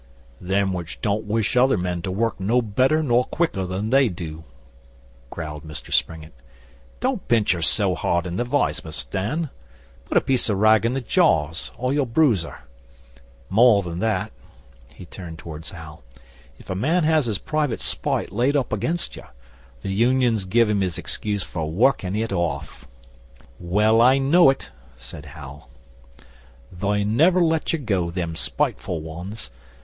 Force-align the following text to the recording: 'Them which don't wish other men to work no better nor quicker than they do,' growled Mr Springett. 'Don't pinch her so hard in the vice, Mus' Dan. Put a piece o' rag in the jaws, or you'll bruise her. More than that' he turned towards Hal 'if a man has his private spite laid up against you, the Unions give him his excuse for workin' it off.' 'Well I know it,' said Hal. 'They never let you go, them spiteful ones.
'Them 0.41 0.73
which 0.73 0.99
don't 1.01 1.25
wish 1.25 1.55
other 1.55 1.77
men 1.77 2.01
to 2.01 2.09
work 2.11 2.39
no 2.39 2.59
better 2.59 3.03
nor 3.03 3.23
quicker 3.25 3.67
than 3.67 3.91
they 3.91 4.09
do,' 4.09 4.43
growled 5.29 5.63
Mr 5.63 5.93
Springett. 5.93 6.33
'Don't 7.01 7.27
pinch 7.27 7.51
her 7.51 7.61
so 7.61 7.93
hard 7.93 8.25
in 8.25 8.35
the 8.35 8.43
vice, 8.43 8.83
Mus' 8.83 9.03
Dan. 9.05 9.51
Put 10.05 10.17
a 10.17 10.21
piece 10.21 10.49
o' 10.49 10.55
rag 10.55 10.85
in 10.85 10.95
the 10.95 11.01
jaws, 11.01 11.71
or 11.77 11.93
you'll 11.93 12.07
bruise 12.07 12.41
her. 12.41 12.61
More 13.47 13.83
than 13.83 13.99
that' 13.99 14.31
he 14.91 15.05
turned 15.05 15.37
towards 15.37 15.69
Hal 15.69 16.01
'if 16.57 16.71
a 16.71 16.73
man 16.75 17.03
has 17.03 17.27
his 17.27 17.37
private 17.37 17.79
spite 17.79 18.31
laid 18.31 18.57
up 18.57 18.73
against 18.73 19.15
you, 19.15 19.25
the 19.83 19.93
Unions 19.93 20.45
give 20.45 20.67
him 20.67 20.81
his 20.81 20.97
excuse 20.97 21.43
for 21.43 21.69
workin' 21.69 22.15
it 22.15 22.33
off.' 22.33 22.87
'Well 23.59 24.01
I 24.01 24.17
know 24.17 24.49
it,' 24.49 24.71
said 24.97 25.27
Hal. 25.27 25.69
'They 26.71 27.03
never 27.03 27.39
let 27.39 27.71
you 27.71 27.77
go, 27.77 28.09
them 28.09 28.35
spiteful 28.35 28.99
ones. 28.99 29.51